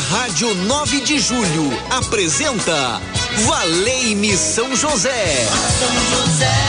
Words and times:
Rádio 0.00 0.54
9 0.54 1.00
de 1.00 1.18
Julho 1.18 1.72
apresenta 1.90 3.00
Valei-me 3.46 4.36
São 4.36 4.74
José. 4.76 5.46
São 5.78 6.24
José. 6.24 6.68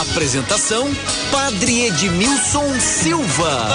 Apresentação 0.00 0.90
Padre 1.30 1.86
Edmilson 1.86 2.80
Silva. 2.80 3.68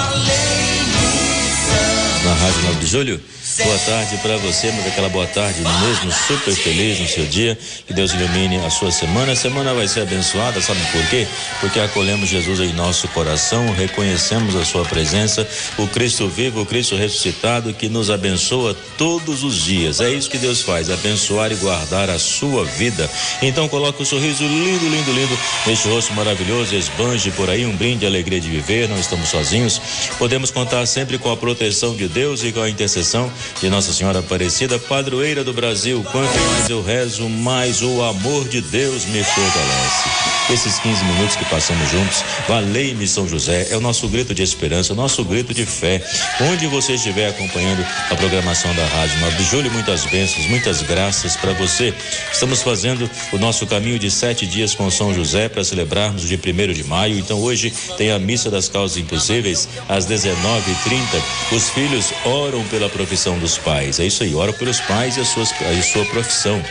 Na 2.25 2.33
Rádio 2.33 2.61
9 2.63 2.79
de 2.79 2.87
Julho 2.87 3.21
Boa 3.55 3.77
tarde 3.77 4.17
para 4.17 4.35
você, 4.37 4.71
mas 4.71 4.87
aquela 4.87 5.09
boa 5.09 5.27
tarde 5.27 5.61
mesmo, 5.61 6.11
super 6.11 6.55
feliz 6.55 6.99
no 6.99 7.07
seu 7.07 7.23
dia. 7.25 7.55
Que 7.85 7.93
Deus 7.93 8.11
ilumine 8.11 8.57
a 8.65 8.69
sua 8.71 8.91
semana. 8.91 9.33
A 9.33 9.35
semana 9.35 9.75
vai 9.75 9.87
ser 9.87 10.01
abençoada, 10.01 10.59
sabe 10.59 10.79
por 10.91 11.05
quê? 11.07 11.27
Porque 11.59 11.79
acolhemos 11.79 12.29
Jesus 12.29 12.59
em 12.59 12.73
nosso 12.73 13.07
coração, 13.09 13.71
reconhecemos 13.73 14.55
a 14.55 14.65
sua 14.65 14.83
presença, 14.85 15.47
o 15.77 15.87
Cristo 15.87 16.27
vivo, 16.27 16.61
o 16.61 16.65
Cristo 16.65 16.95
ressuscitado 16.95 17.73
que 17.73 17.87
nos 17.89 18.09
abençoa 18.09 18.75
todos 18.97 19.43
os 19.43 19.63
dias. 19.63 20.01
É 20.01 20.09
isso 20.09 20.31
que 20.31 20.39
Deus 20.39 20.61
faz, 20.61 20.89
abençoar 20.89 21.51
e 21.51 21.55
guardar 21.55 22.09
a 22.09 22.17
sua 22.17 22.65
vida. 22.65 23.07
Então 23.39 23.69
coloque 23.69 24.01
um 24.01 24.05
sorriso 24.05 24.43
lindo, 24.43 24.89
lindo, 24.89 25.13
lindo 25.13 25.37
neste 25.67 25.87
rosto 25.87 26.11
maravilhoso, 26.13 26.75
esbanje 26.75 27.29
por 27.31 27.51
aí 27.51 27.67
um 27.67 27.75
brinde 27.75 27.99
de 27.99 28.05
alegria 28.07 28.41
de 28.41 28.49
viver, 28.49 28.89
não 28.89 28.97
estamos 28.97 29.29
sozinhos. 29.29 29.79
Podemos 30.17 30.49
contar 30.49 30.85
sempre 30.87 31.19
com 31.19 31.31
a 31.31 31.37
proteção 31.37 31.95
de 31.95 32.07
Deus 32.07 32.43
e 32.43 32.51
com 32.51 32.61
a 32.61 32.69
intercessão 32.69 33.31
de 33.61 33.69
Nossa 33.69 33.93
Senhora 33.93 34.19
Aparecida, 34.19 34.77
padroeira 34.79 35.43
do 35.43 35.53
Brasil. 35.53 36.03
Quanto 36.11 36.33
mais 36.51 36.69
eu 36.69 36.83
rezo, 36.83 37.29
mais 37.29 37.81
o 37.81 38.01
amor 38.03 38.47
de 38.47 38.61
Deus 38.61 39.05
me 39.05 39.23
fortalece. 39.23 40.42
Esses 40.49 40.77
15 40.79 41.05
minutos 41.05 41.35
que 41.37 41.45
passamos 41.45 41.89
juntos, 41.89 42.23
valei-me 42.47 43.07
São 43.07 43.27
José, 43.27 43.67
é 43.71 43.77
o 43.77 43.79
nosso 43.79 44.07
grito 44.09 44.35
de 44.35 44.43
esperança, 44.43 44.91
o 44.91 44.95
nosso 44.95 45.23
grito 45.23 45.53
de 45.53 45.65
fé. 45.65 46.03
Onde 46.41 46.67
você 46.67 46.93
estiver 46.93 47.29
acompanhando 47.29 47.83
a 48.09 48.15
programação 48.15 48.73
da 48.75 48.85
Rádio 48.85 49.19
9 49.21 49.37
de 49.37 49.43
Julho, 49.45 49.71
muitas 49.71 50.05
bênçãos, 50.05 50.45
muitas 50.47 50.81
graças 50.81 51.37
para 51.37 51.53
você. 51.53 51.93
Estamos 52.31 52.61
fazendo 52.61 53.09
o 53.31 53.37
nosso 53.37 53.65
caminho 53.65 53.97
de 53.97 54.11
sete 54.11 54.45
dias 54.45 54.75
com 54.75 54.91
São 54.91 55.13
José 55.13 55.47
para 55.47 55.63
celebrarmos 55.63 56.25
o 56.25 56.27
dia 56.27 56.37
1 56.37 56.73
de 56.73 56.83
maio. 56.83 57.17
Então 57.17 57.39
hoje 57.39 57.73
tem 57.97 58.11
a 58.11 58.19
missa 58.19 58.51
das 58.51 58.67
causas 58.67 58.97
impossíveis 58.97 59.69
às 59.87 60.05
19h30. 60.05 61.53
Os 61.53 61.69
filhos 61.69 62.13
oram 62.25 62.63
pela 62.65 62.89
profissão 62.89 63.39
dos 63.39 63.57
pais. 63.57 63.99
É 63.99 64.05
isso 64.05 64.23
aí, 64.23 64.35
ora 64.35 64.51
pelos 64.51 64.81
pais 64.81 65.15
e 65.15 65.21
a, 65.21 65.25
suas, 65.25 65.51
a 65.51 65.81
sua 65.81 66.05
profissão. 66.05 66.61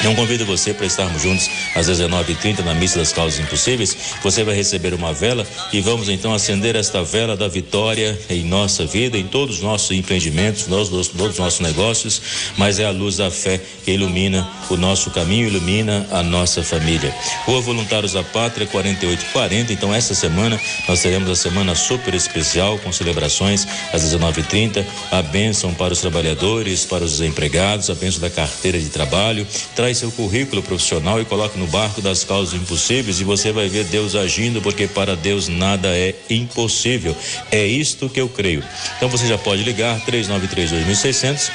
Então 0.00 0.14
convido 0.14 0.44
você 0.44 0.74
para 0.74 0.86
estarmos 0.86 1.22
juntos 1.22 1.48
às 1.74 1.88
19h30 1.88 2.64
na 2.64 2.74
missa 2.74 2.98
das 2.98 3.12
causas 3.12 3.38
impossíveis. 3.38 3.96
Você 4.22 4.42
vai 4.42 4.54
receber 4.54 4.92
uma 4.92 5.12
vela 5.12 5.46
e 5.72 5.80
vamos 5.80 6.08
então 6.08 6.34
acender 6.34 6.76
esta 6.76 7.02
vela 7.02 7.36
da 7.36 7.48
vitória 7.48 8.18
em 8.28 8.44
nossa 8.44 8.84
vida, 8.84 9.16
em 9.16 9.26
todos 9.26 9.56
os 9.56 9.62
nossos 9.62 9.90
empreendimentos, 9.92 10.66
nos, 10.66 10.88
todos 10.88 11.34
os 11.34 11.38
nossos 11.38 11.60
negócios, 11.60 12.20
mas 12.56 12.78
é 12.78 12.84
a 12.84 12.90
luz 12.90 13.16
da 13.16 13.30
fé 13.30 13.60
que 13.84 13.92
ilumina 13.92 14.46
o 14.68 14.76
nosso 14.76 15.10
caminho, 15.10 15.46
ilumina 15.46 16.06
a 16.10 16.22
nossa 16.22 16.62
família. 16.62 17.14
Rua 17.44 17.60
Voluntários 17.60 18.12
da 18.12 18.22
Pátria 18.22 18.66
4840. 18.66 19.72
Então 19.72 19.94
esta 19.94 20.14
semana 20.14 20.60
nós 20.88 21.00
teremos 21.00 21.30
a 21.30 21.36
semana 21.36 21.74
super 21.74 22.14
especial 22.14 22.78
com 22.78 22.92
celebrações 22.92 23.66
às 23.92 24.02
19h30, 24.02 24.84
a 25.10 25.22
bênção 25.22 25.72
para 25.72 25.92
os 25.92 26.00
trabalhadores, 26.00 26.84
para 26.84 27.04
os 27.04 27.20
empregados, 27.20 27.90
a 27.90 27.94
bênção 27.94 28.20
da 28.20 28.30
carteira 28.30 28.78
de 28.78 28.88
trabalho 28.88 29.46
traz 29.84 29.98
seu 29.98 30.10
currículo 30.10 30.62
profissional 30.62 31.20
e 31.20 31.26
coloque 31.26 31.58
no 31.58 31.66
barco 31.66 32.00
das 32.00 32.24
causas 32.24 32.54
impossíveis 32.54 33.20
e 33.20 33.24
você 33.24 33.52
vai 33.52 33.68
ver 33.68 33.84
Deus 33.84 34.14
agindo, 34.14 34.62
porque 34.62 34.86
para 34.86 35.14
Deus 35.14 35.46
nada 35.46 35.88
é 35.88 36.14
impossível. 36.30 37.14
É 37.52 37.66
isto 37.66 38.08
que 38.08 38.18
eu 38.18 38.26
creio. 38.26 38.64
Então 38.96 39.10
você 39.10 39.26
já 39.26 39.36
pode 39.36 39.62
ligar 39.62 40.02
393 40.06 40.70
2600 40.70 41.50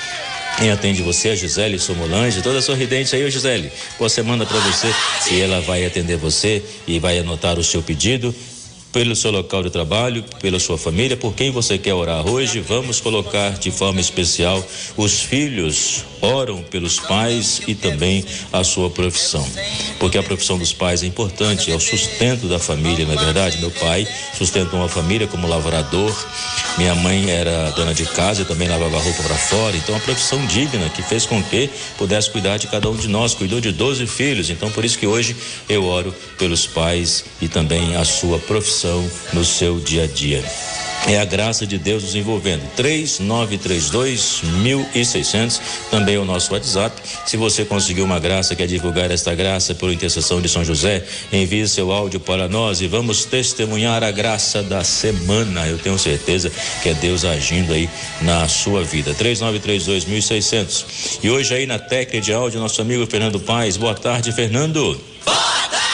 quem 0.60 0.70
atende 0.72 1.02
você 1.02 1.30
é 1.30 1.32
a 1.32 1.36
Gisele 1.36 1.80
Somolange, 1.80 2.42
toda 2.42 2.62
sorridente 2.62 3.16
aí, 3.16 3.32
Gisele. 3.32 3.72
Boa 3.98 4.10
semana 4.10 4.46
para 4.46 4.60
você. 4.60 4.94
E 5.32 5.40
ela 5.40 5.62
vai 5.62 5.86
atender 5.86 6.18
você 6.18 6.62
e 6.86 7.00
vai 7.00 7.18
anotar 7.18 7.58
o 7.58 7.64
seu 7.64 7.82
pedido 7.82 8.36
pelo 8.92 9.16
seu 9.16 9.32
local 9.32 9.64
de 9.64 9.70
trabalho, 9.70 10.24
pela 10.42 10.60
sua 10.60 10.78
família, 10.78 11.16
por 11.16 11.34
quem 11.34 11.52
você 11.52 11.78
quer 11.78 11.94
orar 11.94 12.28
hoje. 12.28 12.60
Vamos 12.60 13.00
colocar 13.00 13.52
de 13.52 13.72
forma 13.72 14.02
especial 14.02 14.66
os 14.98 15.22
filhos 15.22 16.06
oram 16.22 16.62
pelos 16.64 17.00
pais 17.00 17.62
e 17.68 17.74
também 17.74 18.26
a 18.52 18.64
sua 18.64 18.90
profissão. 18.90 19.48
Porque 20.00 20.18
a 20.18 20.24
profissão 20.24 20.58
dos 20.58 20.74
pais 20.74 21.04
é 21.04 21.06
importante, 21.06 21.72
é 21.72 21.76
o 21.76 21.80
sustento 21.80 22.48
da 22.48 22.60
família, 22.60 23.06
não 23.06 23.14
é 23.14 23.18
verdade? 23.18 23.60
Meu 23.60 23.72
pai 23.72 24.08
sustentou 24.38 24.80
uma 24.80 24.90
família 24.90 25.28
como 25.28 25.48
lavrador, 25.48 26.14
minha 26.78 26.94
mãe 26.96 27.30
era 27.30 27.72
dona 27.72 27.94
de 27.94 28.06
casa 28.06 28.42
e 28.42 28.46
também 28.46 28.68
lavava 28.68 29.00
roupa 29.00 29.24
para 29.24 29.36
fora. 29.36 29.78
Então, 29.78 29.96
a 29.96 30.00
profissão 30.00 30.46
digna 30.46 30.90
que 30.90 31.02
fez 31.02 31.26
com 31.26 31.42
que 31.44 31.70
pudesse 31.98 32.30
cuidar 32.30 32.58
de 32.58 32.68
cada 32.68 32.90
um 32.90 32.96
de 32.96 33.08
nós, 33.08 33.34
cuidou 33.34 33.62
de 33.62 33.72
12 33.72 34.06
filhos. 34.08 34.50
Então, 34.50 34.70
por 34.72 34.84
isso 34.84 34.98
que 34.98 35.08
hoje 35.08 35.36
eu 35.68 35.86
oro 35.86 36.14
pelos 36.38 36.68
pais 36.68 37.24
e 37.42 37.48
também 37.48 37.96
a 37.96 38.04
sua 38.04 38.40
profissão 38.40 38.79
no 39.34 39.44
seu 39.44 39.80
dia 39.80 40.04
a 40.04 40.08
dia. 40.08 40.44
É 41.08 41.20
a 41.20 41.26
graça 41.26 41.66
de 41.66 41.78
Deus 41.78 42.04
nos 42.04 42.16
envolvendo. 42.16 42.62
3932 42.76 44.42
1600, 44.62 45.62
também 45.90 46.16
é 46.16 46.20
o 46.20 46.26
nosso 46.26 46.54
WhatsApp. 46.54 47.02
Se 47.26 47.38
você 47.38 47.64
conseguiu 47.66 48.06
uma 48.06 48.20
graça, 48.20 48.56
quer 48.56 48.68
divulgar 48.68 49.10
esta 49.10 49.34
graça 49.34 49.74
por 49.74 49.92
intercessão 49.92 50.42
de 50.42 50.50
São 50.50 50.64
José, 50.64 51.04
envie 51.32 51.68
seu 51.68 51.92
áudio 51.92 52.20
para 52.20 52.48
nós 52.48 52.82
e 52.82 52.88
vamos 52.88 53.26
testemunhar 53.26 54.04
a 54.04 54.12
graça 54.12 54.62
da 54.62 54.84
semana. 54.84 55.68
Eu 55.68 55.78
tenho 55.78 55.98
certeza 55.98 56.52
que 56.84 56.90
é 56.90 56.94
Deus 56.94 57.26
agindo 57.26 57.74
aí 57.74 57.90
na 58.22 58.48
sua 58.48 58.84
vida. 58.84 59.14
3932 59.14 60.06
1600. 60.06 61.20
E 61.24 61.30
hoje 61.30 61.54
aí 61.54 61.66
na 61.66 61.80
técnica 61.80 62.22
de 62.22 62.34
áudio, 62.34 62.60
nosso 62.60 62.82
amigo 62.82 63.08
Fernando 63.08 63.40
Paz. 63.40 63.78
Boa 63.78 63.96
tarde, 63.96 64.32
Fernando. 64.32 65.00
Boa 65.26 65.36
tarde! 65.70 65.89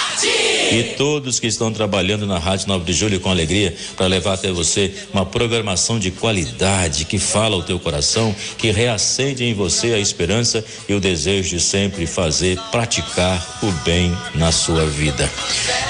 E 0.76 0.84
todos 0.96 1.40
que 1.40 1.48
estão 1.48 1.72
trabalhando 1.72 2.28
na 2.28 2.38
Rádio 2.38 2.68
9 2.68 2.84
de 2.84 2.92
Julho 2.92 3.20
com 3.22 3.30
alegria 3.30 3.74
para 3.96 4.08
levar 4.08 4.34
até 4.34 4.52
você 4.52 4.94
uma 5.14 5.26
programação 5.26 5.98
de 5.98 6.12
qualidade 6.12 7.06
que 7.06 7.18
fala 7.18 7.56
ao 7.56 7.64
teu 7.64 7.80
coração, 7.80 8.36
que 8.58 8.72
reacende 8.72 9.46
em 9.46 9.54
você 9.54 9.94
a 9.94 10.00
esperança 10.00 10.64
e 10.90 10.94
o 10.94 11.00
desejo 11.00 11.52
de 11.52 11.62
sempre 11.62 12.06
fazer, 12.06 12.60
praticar 12.72 13.60
o 13.64 13.72
bem 13.86 14.12
na 14.34 14.52
sua 14.52 14.86
vida. 14.86 15.30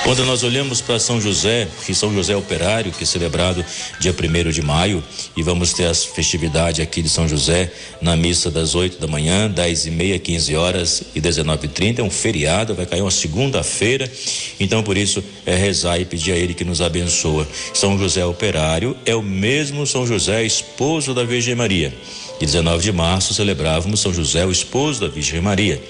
Quando 0.03 0.23
nós 0.23 0.43
olhamos 0.43 0.81
para 0.81 0.99
São 0.99 1.19
José, 1.19 1.67
que 1.83 1.95
São 1.95 2.13
José 2.13 2.35
Operário, 2.35 2.91
que 2.91 3.03
é 3.03 3.07
celebrado 3.07 3.65
dia 3.99 4.13
1 4.13 4.51
de 4.51 4.61
maio, 4.61 5.03
e 5.35 5.41
vamos 5.41 5.73
ter 5.73 5.85
as 5.85 6.05
festividades 6.05 6.79
aqui 6.79 7.01
de 7.01 7.09
São 7.09 7.27
José 7.27 7.71
na 7.99 8.15
missa 8.15 8.51
das 8.51 8.75
8 8.75 8.99
da 8.99 9.07
manhã, 9.07 9.49
10 9.49 9.87
e 9.87 9.91
meia, 9.91 10.19
15 10.19 10.55
horas 10.55 11.03
e 11.15 11.19
19 11.19 11.65
e 11.65 11.69
30 11.69 12.01
é 12.01 12.03
um 12.03 12.11
feriado, 12.11 12.75
vai 12.75 12.85
cair 12.85 13.01
uma 13.01 13.09
segunda-feira. 13.09 14.11
Então, 14.59 14.74
por 14.83 14.97
isso, 14.97 15.23
é 15.45 15.55
rezar 15.55 15.99
e 15.99 16.05
pedir 16.05 16.31
a 16.31 16.35
Ele 16.35 16.53
que 16.53 16.63
nos 16.63 16.81
abençoa. 16.81 17.47
São 17.73 17.97
José 17.97 18.25
Operário 18.25 18.95
é 19.05 19.15
o 19.15 19.21
mesmo 19.21 19.85
São 19.85 20.05
José, 20.05 20.43
esposo 20.43 21.13
da 21.13 21.23
Virgem 21.23 21.55
Maria. 21.55 21.93
E 22.39 22.45
19 22.45 22.83
de 22.83 22.91
março 22.91 23.33
celebrávamos 23.33 23.99
São 23.99 24.13
José, 24.13 24.45
o 24.45 24.51
esposo 24.51 25.01
da 25.01 25.07
Virgem 25.07 25.41
Maria. 25.41 25.81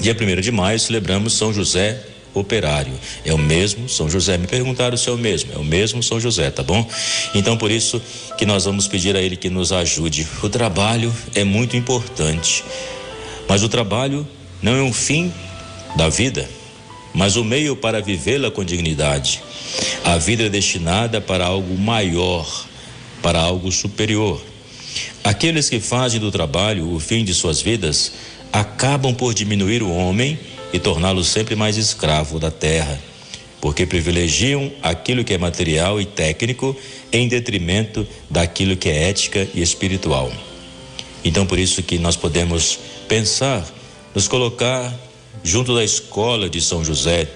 Dia 0.00 0.14
1 0.14 0.40
de 0.40 0.52
maio 0.52 0.78
celebramos 0.78 1.32
São 1.34 1.52
José 1.52 2.00
operário. 2.32 2.92
É 3.24 3.32
o 3.32 3.38
mesmo 3.38 3.88
São 3.88 4.08
José. 4.08 4.38
Me 4.38 4.46
perguntaram 4.46 4.96
se 4.96 5.08
é 5.08 5.12
o 5.12 5.18
mesmo. 5.18 5.52
É 5.52 5.58
o 5.58 5.64
mesmo 5.64 6.02
São 6.02 6.20
José, 6.20 6.50
tá 6.50 6.62
bom? 6.62 6.88
Então 7.34 7.56
por 7.56 7.70
isso 7.70 8.00
que 8.36 8.46
nós 8.46 8.64
vamos 8.64 8.86
pedir 8.86 9.16
a 9.16 9.20
ele 9.20 9.36
que 9.36 9.50
nos 9.50 9.72
ajude. 9.72 10.26
O 10.42 10.48
trabalho 10.48 11.14
é 11.34 11.42
muito 11.42 11.76
importante. 11.76 12.64
Mas 13.48 13.62
o 13.62 13.68
trabalho 13.68 14.26
não 14.62 14.74
é 14.74 14.82
um 14.82 14.92
fim 14.92 15.32
da 15.96 16.08
vida 16.08 16.57
mas 17.18 17.34
o 17.34 17.42
meio 17.42 17.74
para 17.74 18.00
vivê-la 18.00 18.48
com 18.48 18.62
dignidade. 18.62 19.42
A 20.04 20.16
vida 20.18 20.44
é 20.44 20.48
destinada 20.48 21.20
para 21.20 21.44
algo 21.44 21.76
maior, 21.76 22.68
para 23.20 23.40
algo 23.40 23.72
superior. 23.72 24.40
Aqueles 25.24 25.68
que 25.68 25.80
fazem 25.80 26.20
do 26.20 26.30
trabalho 26.30 26.94
o 26.94 27.00
fim 27.00 27.24
de 27.24 27.34
suas 27.34 27.60
vidas 27.60 28.12
acabam 28.52 29.12
por 29.12 29.34
diminuir 29.34 29.82
o 29.82 29.92
homem 29.92 30.38
e 30.72 30.78
torná-lo 30.78 31.24
sempre 31.24 31.56
mais 31.56 31.76
escravo 31.76 32.38
da 32.38 32.52
terra, 32.52 33.00
porque 33.60 33.84
privilegiam 33.84 34.70
aquilo 34.80 35.24
que 35.24 35.34
é 35.34 35.38
material 35.38 36.00
e 36.00 36.06
técnico 36.06 36.76
em 37.10 37.26
detrimento 37.26 38.06
daquilo 38.30 38.76
que 38.76 38.88
é 38.88 39.08
ética 39.08 39.48
e 39.52 39.60
espiritual. 39.60 40.30
Então, 41.24 41.44
por 41.44 41.58
isso 41.58 41.82
que 41.82 41.98
nós 41.98 42.14
podemos 42.14 42.78
pensar, 43.08 43.66
nos 44.14 44.28
colocar 44.28 45.07
junto 45.42 45.74
da 45.74 45.84
escola 45.84 46.48
de 46.48 46.60
São 46.60 46.84
José, 46.84 47.28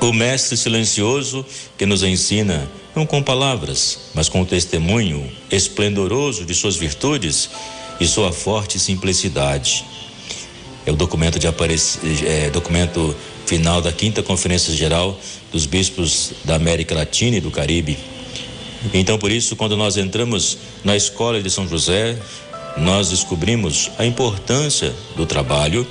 o 0.00 0.12
mestre 0.12 0.56
silencioso 0.56 1.46
que 1.78 1.86
nos 1.86 2.02
ensina, 2.02 2.68
não 2.94 3.06
com 3.06 3.22
palavras, 3.22 4.10
mas 4.14 4.28
com 4.28 4.42
o 4.42 4.46
testemunho 4.46 5.30
esplendoroso 5.50 6.44
de 6.44 6.54
suas 6.54 6.76
virtudes 6.76 7.48
e 8.00 8.06
sua 8.06 8.32
forte 8.32 8.78
simplicidade. 8.78 9.84
É 10.84 10.90
o 10.90 10.96
documento 10.96 11.38
de 11.38 11.46
é, 12.26 12.50
documento 12.50 13.14
final 13.46 13.80
da 13.80 13.92
quinta 13.92 14.22
conferência 14.22 14.74
geral 14.74 15.18
dos 15.52 15.66
bispos 15.66 16.32
da 16.44 16.56
América 16.56 16.94
Latina 16.94 17.36
e 17.36 17.40
do 17.40 17.50
Caribe. 17.50 17.96
Então, 18.92 19.16
por 19.16 19.30
isso, 19.30 19.54
quando 19.54 19.76
nós 19.76 19.96
entramos 19.96 20.58
na 20.82 20.96
escola 20.96 21.40
de 21.40 21.48
São 21.48 21.68
José, 21.68 22.18
nós 22.76 23.10
descobrimos 23.10 23.90
a 23.98 24.04
importância 24.04 24.92
do 25.14 25.24
trabalho 25.24 25.86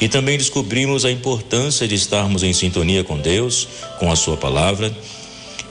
e 0.00 0.08
também 0.08 0.38
descobrimos 0.38 1.04
a 1.04 1.10
importância 1.10 1.86
de 1.86 1.94
estarmos 1.94 2.42
em 2.42 2.52
sintonia 2.52 3.04
com 3.04 3.18
Deus, 3.18 3.68
com 3.98 4.10
a 4.10 4.16
Sua 4.16 4.36
palavra 4.36 4.90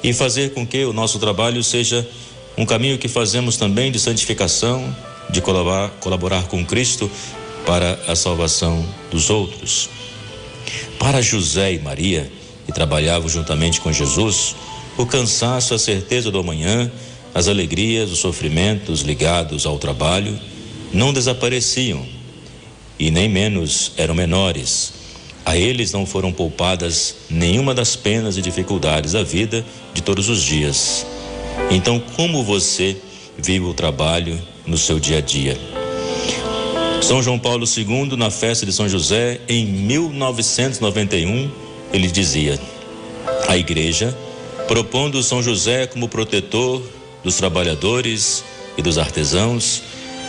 e 0.04 0.14
fazer 0.14 0.54
com 0.54 0.66
que 0.66 0.86
o 0.86 0.94
nosso 0.94 1.20
trabalho 1.20 1.64
seja 1.64 2.08
um 2.58 2.66
caminho 2.66 2.98
que 2.98 3.08
fazemos 3.08 3.58
também 3.58 3.92
de 3.92 4.00
santificação, 4.00 4.96
de 5.30 5.42
colaborar, 5.42 5.90
colaborar 6.00 6.44
com 6.44 6.64
Cristo 6.64 7.10
para 7.66 8.00
a 8.08 8.16
salvação 8.16 8.86
dos 9.10 9.30
outros. 9.30 9.90
Para 11.00 11.22
José 11.22 11.74
e 11.74 11.80
Maria, 11.80 12.32
que 12.66 12.72
trabalhavam 12.72 13.28
juntamente 13.28 13.82
com 13.82 13.92
Jesus, 13.92 14.56
o 14.98 15.06
cansaço, 15.06 15.74
a 15.74 15.80
certeza 15.80 16.30
do 16.30 16.40
amanhã, 16.40 16.92
as 17.34 17.48
alegrias, 17.48 18.12
os 18.12 18.20
sofrimentos 18.20 19.02
ligados 19.02 19.66
ao 19.66 19.80
trabalho 19.80 20.38
não 20.92 21.14
desapareciam 21.14 22.19
e 23.00 23.10
nem 23.10 23.30
menos 23.30 23.94
eram 23.96 24.14
menores. 24.14 24.94
A 25.46 25.56
eles 25.58 25.92
não 25.92 26.06
foram 26.06 26.32
poupadas 26.32 27.16
nenhuma 27.30 27.74
das 27.74 27.96
penas 27.96 28.38
e 28.38 28.42
dificuldades 28.42 29.14
da 29.14 29.24
vida 29.24 29.66
de 29.94 30.04
todos 30.04 30.30
os 30.30 30.44
dias. 30.44 31.08
Então, 31.72 32.00
como 32.16 32.44
você 32.44 32.98
vive 33.38 33.66
o 33.66 33.74
trabalho 33.74 34.40
no 34.68 34.78
seu 34.78 35.00
dia 35.00 35.20
a 35.20 35.22
dia? 35.22 35.58
São 37.02 37.24
João 37.24 37.40
Paulo 37.40 37.66
II, 37.66 38.18
na 38.18 38.30
festa 38.30 38.66
de 38.66 38.74
São 38.74 38.88
José, 38.88 39.40
em 39.48 39.66
1991, 39.66 41.50
ele 41.94 42.08
dizia: 42.12 42.60
A 43.48 43.58
igreja, 43.58 44.16
propondo 44.68 45.24
São 45.24 45.42
José 45.42 45.88
como 45.88 46.10
protetor 46.10 46.84
dos 47.24 47.38
trabalhadores 47.38 48.44
e 48.78 48.82
dos 48.82 48.98
artesãos, 48.98 49.82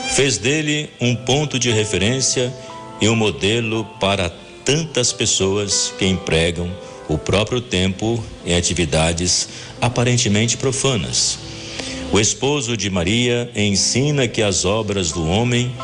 fez 0.09 0.39
dele 0.39 0.91
um 1.01 1.15
ponto 1.15 1.59
de 1.59 1.71
referência 1.71 2.53
e 3.01 3.09
um 3.09 3.17
modelo 3.17 3.85
para 4.01 4.31
tantas 4.65 5.13
pessoas 5.13 5.93
que 5.99 6.07
empregam 6.07 6.71
o 7.09 7.19
próprio 7.19 7.61
tempo 7.61 8.23
em 8.45 8.55
atividades 8.55 9.49
aparentemente 9.81 10.57
profanas. 10.57 11.39
O 12.13 12.19
esposo 12.19 12.77
de 12.77 12.91
Maria 12.91 13.51
ensina 13.55 14.27
que 14.27 14.43
as 14.43 14.65
obras 14.65 15.13
do 15.13 15.27
homem 15.27 15.75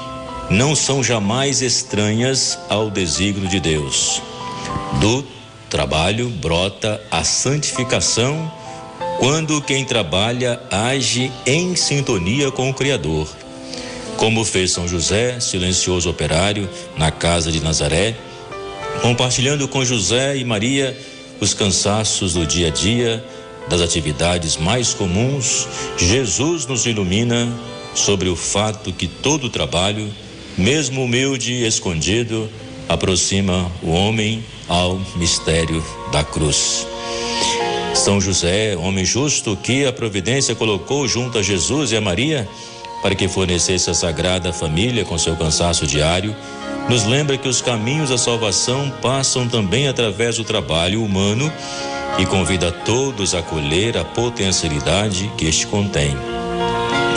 não 0.51 0.75
são 0.75 1.03
jamais 1.03 1.63
estranhas 1.63 2.59
ao 2.69 2.91
desígnio 2.91 3.49
de 3.49 3.61
Deus. 3.61 4.23
Do 5.01 5.25
trabalho 5.69 6.29
brota 6.29 7.01
a 7.11 7.25
santificação 7.25 8.51
quando 9.19 9.61
quem 9.63 9.85
trabalha 9.85 10.61
age 10.71 11.33
em 11.45 11.75
sintonia 11.75 12.51
com 12.51 12.71
o 12.71 12.75
Criador. 12.75 13.29
Como 14.17 14.45
fez 14.45 14.73
São 14.73 14.89
José, 14.89 15.39
silencioso 15.41 16.09
operário, 16.09 16.69
na 16.97 17.11
casa 17.11 17.53
de 17.53 17.61
Nazaré, 17.61 18.17
compartilhando 19.03 19.69
com 19.69 19.85
José 19.85 20.37
e 20.37 20.45
Maria 20.45 20.97
os 21.41 21.53
cansaços 21.53 22.33
do 22.33 22.47
dia 22.47 22.69
a 22.69 22.71
dia, 22.71 23.23
das 23.69 23.81
atividades 23.81 24.57
mais 24.57 24.95
comuns, 24.95 25.69
Jesus 25.99 26.67
nos 26.67 26.87
ilumina 26.87 27.53
sobre 27.95 28.29
o 28.29 28.37
fato 28.37 28.93
que 28.93 29.07
todo 29.07 29.51
trabalho, 29.51 30.11
mesmo 30.57 31.05
humilde 31.05 31.53
e 31.53 31.67
escondido, 31.67 32.49
aproxima 32.89 33.71
o 33.83 33.91
homem 33.91 34.43
ao 34.67 34.99
mistério 35.17 35.85
da 36.11 36.25
cruz. 36.25 36.87
São 37.95 38.21
José, 38.21 38.77
homem 38.77 39.05
justo 39.05 39.57
que 39.57 39.85
a 39.85 39.93
providência 39.93 40.55
colocou 40.55 41.07
junto 41.09 41.39
a 41.39 41.43
Jesus 41.43 41.93
e 41.93 41.97
a 41.97 42.01
Maria 42.01 42.49
para 43.03 43.15
que 43.15 43.29
fornecesse 43.29 43.91
a 43.91 43.95
sagrada 43.95 44.53
família 44.53 45.05
com 45.05 45.17
seu 45.19 45.37
cansaço 45.37 45.87
diário, 45.87 46.35
nos 46.89 47.05
lembra 47.05 47.37
que 47.37 47.49
os 47.49 47.61
caminhos 47.61 48.11
da 48.11 48.19
salvação 48.19 48.93
passam 49.03 49.49
também 49.49 49.89
através 49.89 50.37
do 50.37 50.45
trabalho 50.45 51.03
humano 51.05 51.53
e 52.19 52.25
convida 52.27 52.71
todos 52.71 53.35
a 53.35 53.43
colher 53.43 53.97
a 53.97 54.05
potencialidade 54.05 55.31
que 55.37 55.47
este 55.47 55.67
contém. 55.67 56.17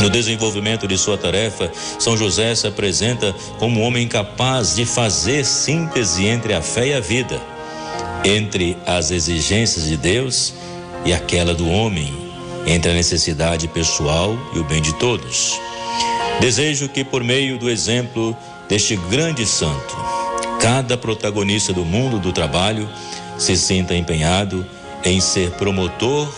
No 0.01 0.09
desenvolvimento 0.09 0.87
de 0.87 0.97
sua 0.97 1.17
tarefa, 1.17 1.69
São 1.99 2.15
José 2.15 2.55
se 2.55 2.65
apresenta 2.65 3.35
como 3.57 3.81
um 3.81 3.83
homem 3.83 4.07
capaz 4.07 4.75
de 4.75 4.85
fazer 4.85 5.45
síntese 5.45 6.25
entre 6.25 6.53
a 6.53 6.61
fé 6.61 6.87
e 6.87 6.93
a 6.93 6.99
vida, 7.01 7.39
entre 8.23 8.77
as 8.85 9.11
exigências 9.11 9.85
de 9.85 9.97
Deus 9.97 10.53
e 11.05 11.13
aquela 11.13 11.53
do 11.53 11.67
homem, 11.69 12.28
entre 12.69 12.91
a 12.91 12.93
necessidade 12.93 13.67
pessoal 13.67 14.37
e 14.53 14.59
o 14.59 14.63
bem 14.63 14.81
de 14.81 14.93
todos. 14.93 15.59
Desejo 16.39 16.87
que, 16.87 17.03
por 17.03 17.23
meio 17.23 17.57
do 17.57 17.69
exemplo 17.69 18.37
deste 18.69 18.95
grande 18.95 19.45
santo, 19.45 19.97
cada 20.61 20.95
protagonista 20.95 21.73
do 21.73 21.83
mundo 21.83 22.19
do 22.19 22.31
trabalho 22.31 22.87
se 23.37 23.57
sinta 23.57 23.95
empenhado 23.95 24.65
em 25.03 25.19
ser 25.19 25.49
promotor 25.51 26.31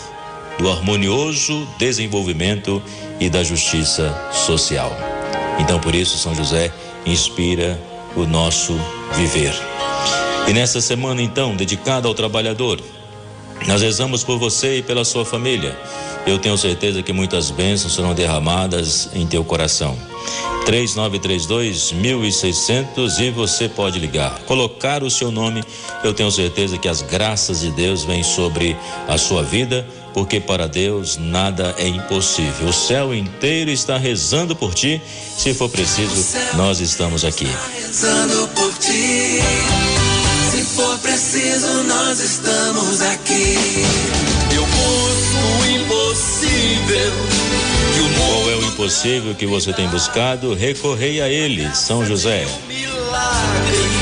do 0.58 0.70
harmonioso 0.70 1.68
desenvolvimento 1.78 2.82
e 3.20 3.28
da 3.28 3.44
justiça 3.44 4.30
social. 4.32 4.96
Então, 5.60 5.78
por 5.78 5.94
isso, 5.94 6.16
São 6.16 6.34
José 6.34 6.72
inspira 7.04 7.78
o 8.16 8.24
nosso 8.24 8.74
viver. 9.14 9.54
E 10.48 10.52
nessa 10.52 10.80
semana, 10.80 11.20
então, 11.20 11.54
dedicada 11.54 12.08
ao 12.08 12.14
trabalhador, 12.14 12.80
nós 13.66 13.82
rezamos 13.82 14.24
por 14.24 14.38
você 14.38 14.78
e 14.78 14.82
pela 14.82 15.04
sua 15.04 15.24
família. 15.24 15.78
Eu 16.26 16.38
tenho 16.38 16.56
certeza 16.56 17.02
que 17.02 17.12
muitas 17.12 17.50
bênçãos 17.50 17.94
serão 17.94 18.14
derramadas 18.14 19.10
em 19.14 19.26
teu 19.26 19.44
coração. 19.44 19.96
3932 20.64 21.92
1600 21.92 23.18
e 23.18 23.30
você 23.30 23.68
pode 23.68 23.98
ligar. 23.98 24.38
Colocar 24.46 25.02
o 25.02 25.10
seu 25.10 25.30
nome, 25.30 25.64
eu 26.04 26.14
tenho 26.14 26.30
certeza 26.30 26.78
que 26.78 26.88
as 26.88 27.02
graças 27.02 27.60
de 27.60 27.70
Deus 27.72 28.04
vêm 28.04 28.22
sobre 28.22 28.76
a 29.08 29.18
sua 29.18 29.42
vida, 29.42 29.86
porque 30.14 30.38
para 30.38 30.68
Deus 30.68 31.16
nada 31.16 31.74
é 31.78 31.88
impossível. 31.88 32.68
O 32.68 32.72
céu 32.72 33.12
inteiro 33.12 33.70
está 33.70 33.96
rezando 33.96 34.54
por 34.54 34.74
ti. 34.74 35.00
Se 35.36 35.52
for 35.52 35.68
preciso, 35.68 36.38
nós 36.56 36.80
estamos 36.80 37.24
aqui. 37.24 37.48
Rezando 37.74 38.48
por 38.48 38.72
ti. 38.74 40.01
Se 40.72 40.76
for 40.76 40.98
preciso, 41.00 41.82
nós 41.82 42.18
estamos 42.18 43.02
aqui. 43.02 43.56
Eu 44.54 44.64
busco 44.64 45.36
o 45.60 45.66
impossível. 45.70 47.12
Qual 48.16 48.50
é 48.50 48.56
o 48.56 48.64
impossível 48.64 49.34
que 49.34 49.44
você 49.46 49.70
tem 49.74 49.86
buscado? 49.88 50.54
Recorrei 50.54 51.20
a 51.20 51.28
ele, 51.28 51.68
São 51.74 52.06
José. 52.06 52.46
Milagre, 52.66 54.01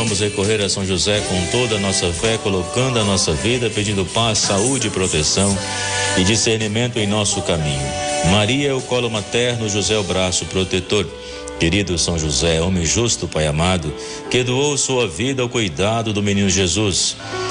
vamos 0.00 0.20
recorrer 0.20 0.62
a 0.62 0.68
São 0.68 0.82
José 0.82 1.20
com 1.28 1.46
toda 1.50 1.76
a 1.76 1.78
nossa 1.78 2.10
fé, 2.10 2.38
colocando 2.38 2.98
a 2.98 3.04
nossa 3.04 3.34
vida, 3.34 3.68
pedindo 3.68 4.02
paz, 4.06 4.38
saúde, 4.38 4.88
proteção 4.88 5.54
e 6.16 6.24
discernimento 6.24 6.98
em 6.98 7.06
nosso 7.06 7.42
caminho. 7.42 7.86
Maria 8.30 8.70
é 8.70 8.72
o 8.72 8.80
colo 8.80 9.10
materno, 9.10 9.68
José 9.68 9.92
é 9.92 9.98
o 9.98 10.02
braço 10.02 10.46
protetor. 10.46 11.06
Querido 11.58 11.98
São 11.98 12.18
José, 12.18 12.62
homem 12.62 12.86
justo, 12.86 13.28
Pai 13.28 13.46
amado, 13.46 13.92
que 14.30 14.42
doou 14.42 14.78
sua 14.78 15.06
vida 15.06 15.42
ao 15.42 15.50
cuidado 15.50 16.14
do 16.14 16.22
menino 16.22 16.48
Jesus. 16.48 17.14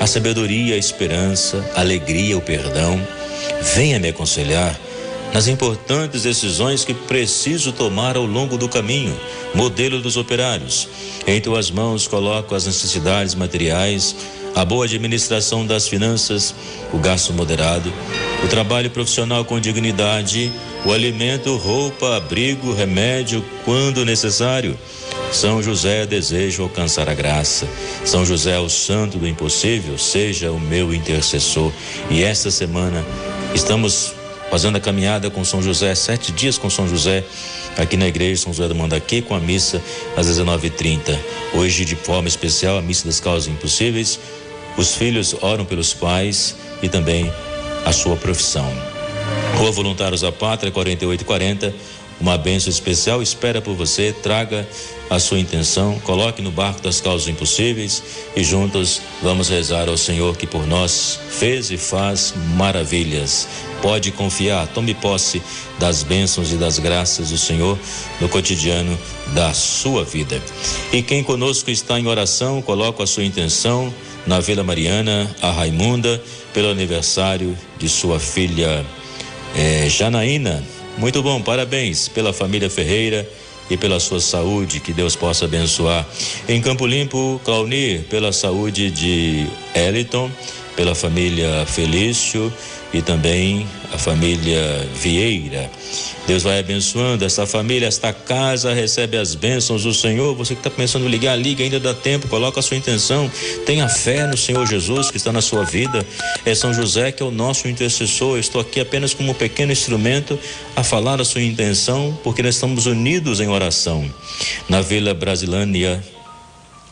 a 0.00 0.06
sabedoria, 0.06 0.74
a 0.74 0.78
esperança, 0.78 1.64
a 1.74 1.80
alegria, 1.80 2.36
o 2.36 2.40
perdão. 2.40 3.00
Venha 3.74 3.98
me 3.98 4.08
aconselhar 4.08 4.78
nas 5.32 5.46
importantes 5.46 6.22
decisões 6.22 6.84
que 6.84 6.94
preciso 6.94 7.72
tomar 7.72 8.16
ao 8.16 8.24
longo 8.24 8.56
do 8.56 8.68
caminho, 8.68 9.18
modelo 9.54 10.00
dos 10.00 10.16
operários. 10.16 10.88
Em 11.26 11.40
tuas 11.40 11.70
mãos 11.70 12.06
coloco 12.06 12.54
as 12.54 12.66
necessidades 12.66 13.34
materiais, 13.34 14.16
a 14.54 14.64
boa 14.64 14.86
administração 14.86 15.66
das 15.66 15.86
finanças, 15.86 16.54
o 16.92 16.98
gasto 16.98 17.32
moderado, 17.32 17.92
o 18.44 18.48
trabalho 18.48 18.90
profissional 18.90 19.44
com 19.44 19.60
dignidade, 19.60 20.50
o 20.84 20.92
alimento, 20.92 21.56
roupa, 21.56 22.16
abrigo, 22.16 22.72
remédio, 22.72 23.44
quando 23.64 24.04
necessário. 24.04 24.76
São 25.32 25.62
José 25.62 26.06
deseja 26.06 26.62
alcançar 26.62 27.08
a 27.08 27.14
graça. 27.14 27.68
São 28.04 28.24
José, 28.24 28.58
o 28.58 28.68
santo 28.68 29.18
do 29.18 29.28
impossível, 29.28 29.98
seja 29.98 30.50
o 30.50 30.58
meu 30.58 30.92
intercessor. 30.94 31.72
E 32.10 32.22
esta 32.22 32.50
semana 32.50 33.04
estamos 33.54 34.14
fazendo 34.50 34.76
a 34.76 34.80
caminhada 34.80 35.30
com 35.30 35.44
São 35.44 35.62
José, 35.62 35.94
sete 35.94 36.32
dias 36.32 36.56
com 36.56 36.70
São 36.70 36.88
José, 36.88 37.24
aqui 37.76 37.96
na 37.96 38.08
igreja 38.08 38.42
São 38.42 38.52
José 38.52 38.68
do 38.68 38.74
Mandaquê, 38.74 39.20
com 39.20 39.34
a 39.34 39.40
missa 39.40 39.82
às 40.16 40.26
19h30. 40.26 41.16
Hoje, 41.54 41.84
de 41.84 41.94
forma 41.94 42.28
especial, 42.28 42.78
a 42.78 42.82
missa 42.82 43.06
das 43.06 43.20
causas 43.20 43.48
impossíveis. 43.48 44.18
Os 44.76 44.94
filhos 44.94 45.36
oram 45.42 45.64
pelos 45.64 45.92
pais 45.92 46.56
e 46.82 46.88
também 46.88 47.32
a 47.84 47.92
sua 47.92 48.16
profissão. 48.16 48.72
Rua 49.56 49.72
Voluntários 49.72 50.20
da 50.20 50.32
Pátria, 50.32 50.70
4840. 50.70 51.97
Uma 52.20 52.36
benção 52.36 52.70
especial 52.70 53.22
espera 53.22 53.60
por 53.62 53.74
você. 53.74 54.12
Traga 54.12 54.66
a 55.08 55.18
sua 55.18 55.38
intenção, 55.38 55.98
coloque 56.00 56.42
no 56.42 56.50
barco 56.50 56.82
das 56.82 57.00
causas 57.00 57.28
impossíveis 57.28 58.02
e 58.36 58.42
juntos 58.42 59.00
vamos 59.22 59.48
rezar 59.48 59.88
ao 59.88 59.96
Senhor 59.96 60.36
que 60.36 60.46
por 60.46 60.66
nós 60.66 61.18
fez 61.30 61.70
e 61.70 61.76
faz 61.76 62.34
maravilhas. 62.56 63.48
Pode 63.80 64.10
confiar, 64.10 64.66
tome 64.68 64.92
posse 64.94 65.40
das 65.78 66.02
bênçãos 66.02 66.52
e 66.52 66.56
das 66.56 66.78
graças 66.78 67.30
do 67.30 67.38
Senhor 67.38 67.78
no 68.20 68.28
cotidiano 68.28 68.98
da 69.28 69.54
sua 69.54 70.04
vida. 70.04 70.42
E 70.92 71.02
quem 71.02 71.22
conosco 71.22 71.70
está 71.70 71.98
em 71.98 72.06
oração, 72.06 72.60
coloca 72.60 73.04
a 73.04 73.06
sua 73.06 73.24
intenção 73.24 73.94
na 74.26 74.40
Vila 74.40 74.64
Mariana, 74.64 75.30
a 75.40 75.50
Raimunda, 75.50 76.22
pelo 76.52 76.68
aniversário 76.68 77.56
de 77.78 77.88
sua 77.88 78.18
filha 78.18 78.84
eh, 79.56 79.88
Janaína. 79.88 80.62
Muito 80.98 81.22
bom, 81.22 81.40
parabéns 81.40 82.08
pela 82.08 82.32
família 82.32 82.68
Ferreira 82.68 83.28
e 83.70 83.76
pela 83.76 84.00
sua 84.00 84.18
saúde, 84.18 84.80
que 84.80 84.92
Deus 84.92 85.14
possa 85.14 85.44
abençoar. 85.44 86.04
Em 86.48 86.60
Campo 86.60 86.84
Limpo, 86.88 87.40
Claunir, 87.44 88.02
pela 88.10 88.32
saúde 88.32 88.90
de 88.90 89.46
Eliton, 89.76 90.28
pela 90.74 90.96
família 90.96 91.64
Felício 91.66 92.52
e 92.92 93.02
também 93.02 93.66
a 93.92 93.98
família 93.98 94.86
Vieira. 94.94 95.70
Deus 96.26 96.42
vai 96.42 96.58
abençoando 96.58 97.24
esta 97.24 97.46
família, 97.46 97.86
esta 97.86 98.12
casa 98.12 98.72
recebe 98.72 99.16
as 99.16 99.34
bênçãos 99.34 99.84
do 99.84 99.94
Senhor. 99.94 100.34
Você 100.34 100.54
que 100.54 100.60
está 100.60 100.70
pensando 100.70 101.06
em 101.06 101.08
ligar, 101.08 101.36
liga, 101.36 101.64
ainda 101.64 101.80
dá 101.80 101.94
tempo, 101.94 102.28
coloca 102.28 102.60
a 102.60 102.62
sua 102.62 102.76
intenção. 102.76 103.30
Tenha 103.64 103.88
fé 103.88 104.26
no 104.26 104.36
Senhor 104.36 104.66
Jesus 104.66 105.10
que 105.10 105.16
está 105.16 105.32
na 105.32 105.40
sua 105.40 105.64
vida. 105.64 106.06
É 106.44 106.54
São 106.54 106.72
José 106.72 107.12
que 107.12 107.22
é 107.22 107.26
o 107.26 107.30
nosso 107.30 107.66
intercessor. 107.66 108.36
Eu 108.36 108.40
estou 108.40 108.60
aqui 108.60 108.80
apenas 108.80 109.14
como 109.14 109.30
um 109.30 109.34
pequeno 109.34 109.72
instrumento 109.72 110.38
a 110.76 110.82
falar 110.82 111.20
a 111.20 111.24
sua 111.24 111.42
intenção, 111.42 112.18
porque 112.22 112.42
nós 112.42 112.54
estamos 112.54 112.86
unidos 112.86 113.40
em 113.40 113.48
oração. 113.48 114.04
Na 114.68 114.82
Vila 114.82 115.14
Brasilânia, 115.14 116.02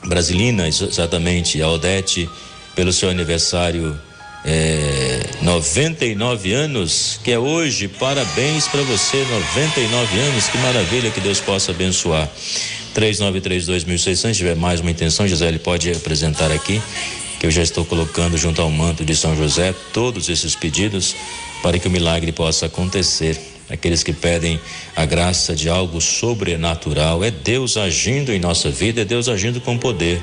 Brasilina, 0.05 0.67
exatamente, 0.67 1.61
a 1.61 1.69
Odete, 1.69 2.29
pelo 2.75 2.93
seu 2.93 3.11
aniversário 3.11 3.99
é, 4.47 5.27
99 5.43 6.53
anos, 6.53 7.19
que 7.25 7.33
é 7.33 7.39
hoje. 7.39 7.89
Parabéns 7.89 8.69
para 8.69 8.83
você, 8.83 9.25
99 9.29 10.19
anos. 10.21 10.47
Que 10.49 10.59
maravilha 10.59 11.11
que 11.11 11.21
Deus 11.21 11.41
possa 11.41 11.73
abençoar. 11.73 12.31
3932.600, 12.95 14.17
se 14.17 14.33
tiver 14.35 14.55
mais 14.55 14.81
uma 14.81 14.91
intenção, 14.91 15.27
Gisele 15.27 15.59
pode 15.59 15.91
apresentar 15.91 16.51
aqui, 16.51 16.81
que 17.39 17.47
eu 17.47 17.51
já 17.51 17.63
estou 17.63 17.85
colocando 17.85 18.39
junto 18.39 18.63
ao 18.63 18.71
manto 18.71 19.05
de 19.05 19.15
São 19.15 19.37
José 19.37 19.75
todos 19.93 20.29
esses 20.29 20.55
pedidos 20.55 21.15
para 21.63 21.79
que 21.79 21.89
o 21.89 21.91
milagre 21.91 22.33
possa 22.33 22.67
acontecer 22.67 23.56
aqueles 23.69 24.03
que 24.03 24.13
pedem 24.13 24.61
a 24.95 25.05
graça 25.05 25.55
de 25.55 25.69
algo 25.69 26.01
sobrenatural. 26.01 27.23
É 27.25 27.31
Deus 27.31 27.77
agindo 27.77 28.33
em 28.33 28.39
nossa 28.39 28.71
vida, 28.71 29.03
é 29.03 29.05
Deus 29.05 29.29
agindo 29.29 29.61
com 29.61 29.77
poder. 29.77 30.23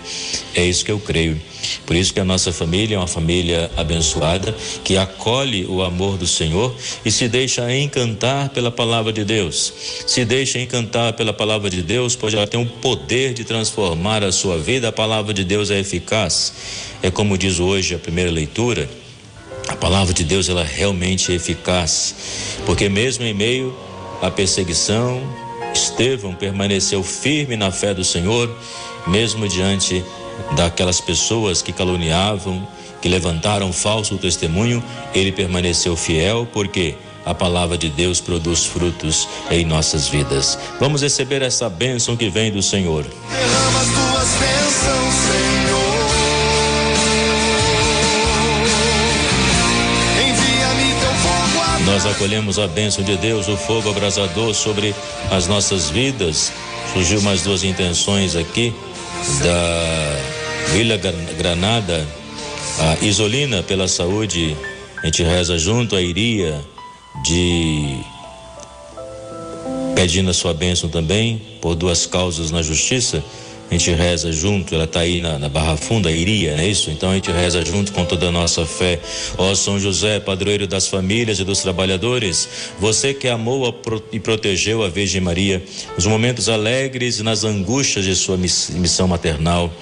É 0.56 0.66
isso 0.66 0.86
que 0.86 0.92
eu 0.92 1.00
creio. 1.00 1.40
Por 1.86 1.96
isso 1.96 2.14
que 2.14 2.20
a 2.20 2.26
nossa 2.26 2.52
família 2.52 2.96
é 2.96 2.98
uma 2.98 3.08
família 3.08 3.72
abençoada, 3.76 4.56
que 4.84 4.98
acolhe 4.98 5.66
o 5.66 5.82
amor 5.82 6.18
do 6.18 6.28
Senhor 6.28 6.76
e 7.06 7.12
se 7.12 7.28
deixa 7.28 7.74
encantar 7.76 8.50
pela 8.50 8.72
palavra 8.72 9.14
de 9.14 9.24
Deus. 9.24 9.74
Se 10.08 10.26
deixa 10.26 10.60
encantar 10.60 11.14
pela 11.14 11.34
palavra 11.34 11.70
de 11.70 11.82
Deus, 11.82 12.16
pois 12.16 12.34
ela 12.34 12.48
tem 12.48 12.62
o 12.62 12.66
poder 12.66 13.34
de 13.34 13.44
transformar 13.44 14.24
a 14.24 14.32
sua 14.32 14.58
vida. 14.58 14.90
A 14.90 14.92
palavra 14.92 15.34
de 15.34 15.44
Deus 15.44 15.72
é 15.72 15.80
eficaz. 15.80 16.54
É 17.02 17.12
como 17.12 17.38
diz 17.38 17.60
hoje 17.60 17.96
a 17.96 18.00
primeira 18.00 18.32
leitura, 18.32 18.90
a 19.74 19.76
palavra 19.76 20.14
de 20.14 20.24
Deus 20.24 20.48
ela 20.50 20.62
é 20.62 20.68
realmente 20.72 21.32
eficaz, 21.32 22.16
porque 22.64 22.88
mesmo 22.88 23.26
em 23.26 23.34
meio 23.34 23.76
à 24.22 24.30
perseguição, 24.30 25.20
Estevão 25.74 26.36
permaneceu 26.36 27.02
firme 27.02 27.58
na 27.58 27.72
fé 27.72 27.92
do 27.92 28.04
Senhor, 28.04 28.56
mesmo 29.08 29.48
diante 29.48 30.06
daquelas 30.56 31.02
pessoas 31.02 31.64
que 31.64 31.74
caluniavam, 31.74 32.66
que 33.02 33.10
levantaram 33.10 33.74
falso 33.74 34.16
testemunho, 34.20 34.82
ele 35.14 35.32
permaneceu 35.32 35.96
fiel, 35.96 36.48
porque 36.54 36.96
a 37.26 37.34
palavra 37.34 37.76
de 37.76 37.90
Deus 37.90 38.22
produz 38.22 38.66
frutos 38.66 39.28
em 39.50 39.66
nossas 39.66 40.08
vidas. 40.08 40.58
Vamos 40.80 41.02
receber 41.02 41.42
essa 41.42 41.68
bênção 41.68 42.16
que 42.16 42.30
vem 42.30 42.52
do 42.52 42.62
Senhor. 42.62 43.04
Derrama 43.04 43.80
as 43.80 43.88
tuas 43.88 44.30
bênçãos, 44.40 45.14
Senhor. 45.16 45.63
Nós 51.94 52.08
acolhemos 52.08 52.58
a 52.58 52.68
bênção 52.68 53.04
de 53.04 53.16
Deus, 53.18 53.48
o 53.48 53.56
fogo 53.56 53.88
abrasador 53.88 54.52
sobre 54.56 54.96
as 55.30 55.48
nossas 55.48 55.92
vidas. 55.92 56.52
Surgiu 56.92 57.22
mais 57.22 57.44
duas 57.44 57.64
intenções 57.64 58.36
aqui 58.36 58.74
da 59.44 60.72
Vila 60.74 60.98
Gra- 60.98 61.12
Granada, 61.38 62.04
a 62.80 63.06
Isolina 63.06 63.62
pela 63.62 63.88
saúde. 63.88 64.58
A 65.04 65.06
gente 65.06 65.22
reza 65.22 65.56
junto 65.60 65.96
a 65.96 66.02
Iria 66.02 66.66
de 67.24 68.00
pedindo 69.94 70.32
a 70.32 70.34
sua 70.34 70.52
bênção 70.52 70.90
também 70.90 71.40
por 71.62 71.76
duas 71.76 72.08
causas 72.08 72.50
na 72.50 72.64
justiça. 72.64 73.24
A 73.70 73.74
gente 73.74 73.92
reza 73.92 74.32
junto, 74.32 74.76
ela 74.76 74.84
está 74.84 75.00
aí 75.00 75.20
na, 75.20 75.40
na 75.40 75.50
Barra 75.50 75.76
Funda, 75.76 76.12
Iria, 76.12 76.56
não 76.56 76.64
é 76.64 76.68
isso? 76.68 76.92
Então 76.92 77.10
a 77.10 77.16
gente 77.16 77.32
reza 77.32 77.66
junto 77.66 77.92
com 77.92 78.06
toda 78.06 78.28
a 78.28 78.32
nossa 78.32 78.68
fé. 78.68 79.00
Ó 79.36 79.56
São 79.56 79.80
José, 79.80 80.20
padroeiro 80.20 80.68
das 80.68 80.88
famílias 80.88 81.40
e 81.40 81.44
dos 81.44 81.62
trabalhadores, 81.62 82.48
você 82.80 83.16
que 83.16 83.28
amou 83.28 83.66
a 83.68 83.74
e 84.12 84.20
protegeu 84.20 84.84
a 84.84 84.90
Virgem 84.90 85.22
Maria 85.22 85.64
nos 85.96 86.06
momentos 86.06 86.50
alegres 86.50 87.18
e 87.20 87.24
nas 87.24 87.44
angústias 87.44 88.06
de 88.06 88.16
sua 88.16 88.38
miss- 88.38 88.70
missão 88.76 89.08
maternal, 89.08 89.74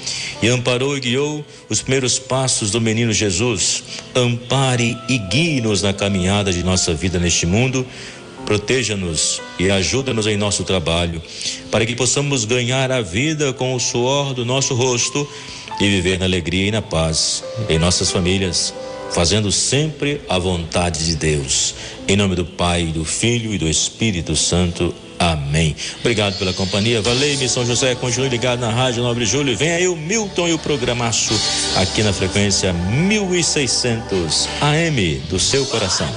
e 0.41 0.47
amparou 0.47 0.95
e 0.95 1.01
guiou 1.01 1.43
os 1.67 1.81
primeiros 1.81 2.17
passos 2.17 2.71
do 2.71 2.79
menino 2.79 3.11
Jesus, 3.11 3.83
ampare 4.15 4.97
e 5.09 5.17
guie-nos 5.17 5.81
na 5.81 5.91
caminhada 5.91 6.53
de 6.53 6.63
nossa 6.63 6.93
vida 6.93 7.19
neste 7.19 7.45
mundo 7.45 7.85
proteja-nos 8.45 9.41
e 9.59 9.69
ajuda-nos 9.69 10.27
em 10.27 10.37
nosso 10.37 10.63
trabalho, 10.63 11.21
para 11.69 11.85
que 11.85 11.95
possamos 11.95 12.45
ganhar 12.45 12.91
a 12.91 13.01
vida 13.01 13.53
com 13.53 13.73
o 13.73 13.79
suor 13.79 14.33
do 14.33 14.45
nosso 14.45 14.73
rosto 14.73 15.27
e 15.79 15.89
viver 15.89 16.19
na 16.19 16.25
alegria 16.25 16.67
e 16.67 16.71
na 16.71 16.81
paz 16.81 17.43
em 17.69 17.79
nossas 17.79 18.11
famílias, 18.11 18.73
fazendo 19.11 19.51
sempre 19.51 20.21
a 20.29 20.37
vontade 20.37 21.05
de 21.05 21.15
Deus. 21.15 21.75
Em 22.07 22.15
nome 22.15 22.35
do 22.35 22.45
Pai, 22.45 22.85
do 22.85 23.03
Filho 23.03 23.53
e 23.53 23.57
do 23.57 23.67
Espírito 23.67 24.35
Santo. 24.35 24.93
Amém. 25.21 25.75
Obrigado 25.99 26.35
pela 26.39 26.51
companhia. 26.51 26.99
Valeu, 26.99 27.47
São 27.47 27.63
José. 27.63 27.93
Continue 27.93 28.27
ligado 28.27 28.59
na 28.59 28.71
Rádio 28.71 29.03
Nobre 29.03 29.23
Júlio. 29.23 29.55
Vem 29.55 29.69
aí 29.69 29.87
o 29.87 29.95
Milton 29.95 30.47
e 30.47 30.53
o 30.53 30.59
programaço 30.59 31.39
aqui 31.75 32.01
na 32.01 32.11
frequência 32.11 32.73
1600 32.73 34.49
AM 34.61 35.21
do 35.29 35.39
seu 35.39 35.63
coração. 35.67 36.09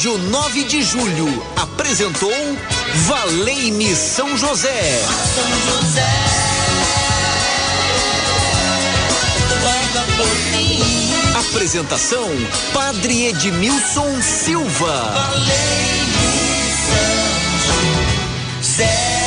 Rádio 0.00 0.16
9 0.16 0.64
de 0.64 0.82
Julho 0.82 1.46
apresentou 1.56 2.32
Valei-me 3.06 3.94
São 3.94 4.34
José. 4.34 4.98
São 5.34 5.76
José. 5.76 6.08
Apresentação 11.50 12.30
Padre 12.72 13.26
Edmilson 13.26 14.22
Silva. 14.22 15.12
Valei-me, 15.12 16.70
São 17.68 18.62
José. 18.62 19.19